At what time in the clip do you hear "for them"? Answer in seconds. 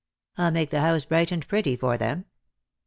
1.75-2.25